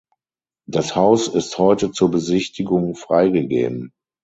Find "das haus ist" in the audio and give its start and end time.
0.67-1.59